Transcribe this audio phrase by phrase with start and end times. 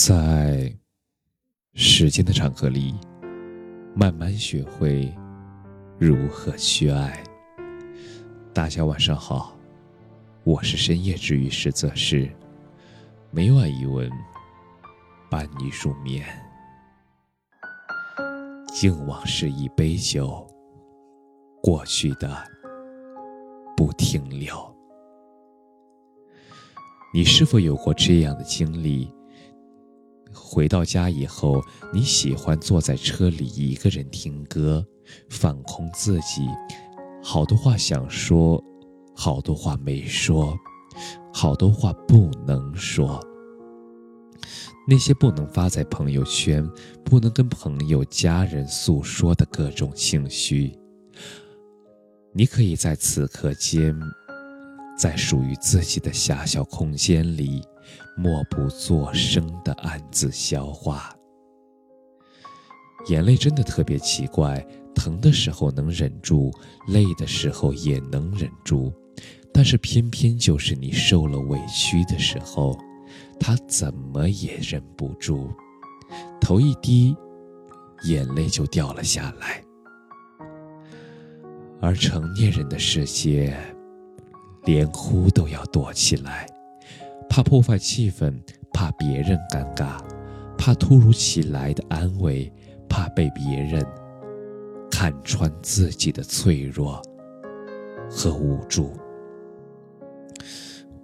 [0.00, 0.72] 在
[1.74, 2.94] 时间的长河里，
[3.96, 5.12] 慢慢学会
[5.98, 7.20] 如何去爱。
[8.54, 9.58] 大家晚上好，
[10.44, 12.30] 我是深夜治愈师泽是
[13.32, 14.08] 每晚一文
[15.28, 16.24] 伴你入眠。
[18.68, 20.46] 敬往事一杯酒，
[21.60, 22.40] 过去的
[23.76, 24.54] 不停留。
[27.12, 29.12] 你是否有过这样的经历？
[30.38, 34.84] 回到家以后，你喜欢坐在车里一个人听歌，
[35.28, 36.46] 放空自己，
[37.22, 38.62] 好多话想说，
[39.14, 40.56] 好多话没说，
[41.32, 43.20] 好多话不能说。
[44.86, 46.66] 那些不能发在朋友圈、
[47.04, 50.78] 不能跟朋友、家人诉说的各种情绪，
[52.32, 53.94] 你可以在此刻间，
[54.96, 57.62] 在属于自己的狭小空间里。
[58.16, 61.14] 默不作声的暗自消化，
[63.08, 66.50] 眼泪真的特别奇怪，疼的时候能忍住，
[66.88, 68.92] 累的时候也能忍住，
[69.52, 72.76] 但是偏偏就是你受了委屈的时候，
[73.38, 75.50] 他怎么也忍不住，
[76.40, 77.16] 头一低，
[78.04, 79.62] 眼泪就掉了下来。
[81.80, 83.56] 而成年人的世界，
[84.64, 86.44] 连哭都要躲起来。
[87.38, 88.34] 怕破坏气氛，
[88.72, 90.00] 怕别人尴尬，
[90.58, 92.52] 怕突如其来的安慰，
[92.88, 93.80] 怕被别人
[94.90, 97.00] 看穿自己的脆弱
[98.10, 98.92] 和无助。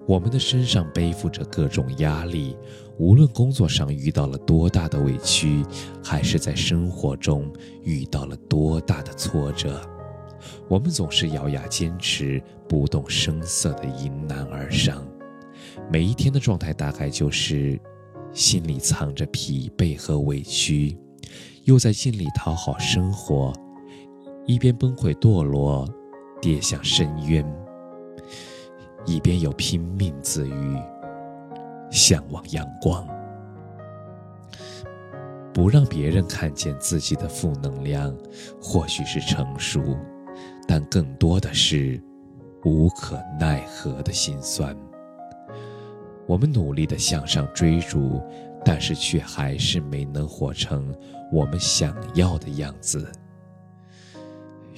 [0.08, 2.56] 我们的身上背负着各种压力，
[2.98, 5.64] 无论工作上遇到了多大的委屈，
[6.02, 7.48] 还是在生活中
[7.84, 9.80] 遇到了多大的挫折，
[10.68, 15.06] 我们总是咬牙坚持，不动声色地迎难而上。
[15.90, 17.80] 每一天的状态大概就是，
[18.32, 20.98] 心里藏着疲惫和委屈，
[21.64, 23.52] 又在尽力讨好生活，
[24.46, 25.88] 一边崩溃堕落，
[26.40, 27.44] 跌向深渊，
[29.04, 30.76] 一边又拼命自愈，
[31.90, 33.06] 向往阳光。
[35.52, 38.12] 不让别人看见自己的负能量，
[38.60, 39.80] 或许是成熟，
[40.66, 42.02] 但更多的是
[42.64, 44.76] 无可奈何的心酸。
[46.26, 48.22] 我们努力的向上追逐，
[48.64, 50.94] 但是却还是没能活成
[51.30, 53.10] 我们想要的样子。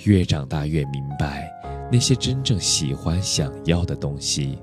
[0.05, 1.51] 越长大越明白，
[1.91, 4.59] 那些真正喜欢、想要的东西，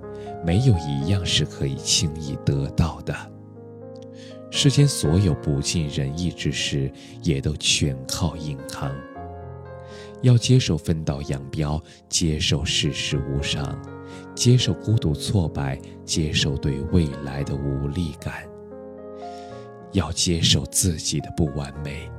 [0.46, 3.16] 没有一样是可以轻易得到的。
[4.52, 6.92] 世间所有不尽人意之事，
[7.24, 8.94] 也都全靠硬扛。
[10.22, 13.76] 要接受分道扬镳，接受世事无常。
[14.35, 18.47] 接受孤独挫败，接受对未来的无力感，
[19.91, 22.09] 要接受自己的不完美，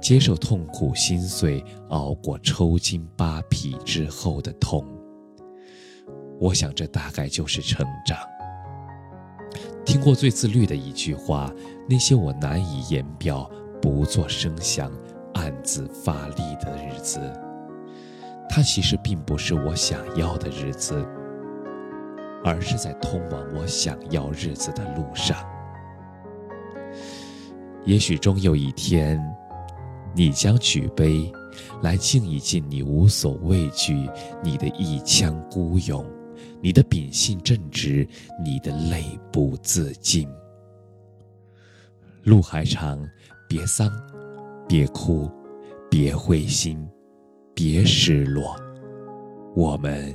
[0.00, 4.84] 接受痛苦心碎，熬过抽筋扒皮之后的痛。
[6.40, 8.18] 我想，这大概就是成长。
[9.84, 11.52] 听过最自律的一句话：
[11.88, 13.50] 那些我难以言表、
[13.82, 14.90] 不做声响、
[15.34, 17.20] 暗自发力的日子，
[18.48, 21.06] 它其实并不是我想要的日子。
[22.44, 25.36] 而是在通往我想要日子的路上。
[27.84, 29.18] 也许终有一天，
[30.14, 31.32] 你将举杯，
[31.82, 34.08] 来敬一敬你无所畏惧，
[34.42, 36.04] 你的一腔孤勇，
[36.60, 38.06] 你的秉性正直，
[38.44, 40.28] 你的泪不自禁。
[42.24, 43.02] 路还长，
[43.48, 43.90] 别丧，
[44.68, 45.30] 别哭，
[45.90, 46.86] 别灰心，
[47.54, 48.54] 别失落，
[49.56, 50.14] 我们。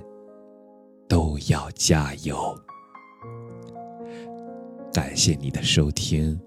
[1.07, 2.57] 都要加油！
[4.93, 6.39] 感谢你的收听，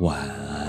[0.00, 0.65] 晚安。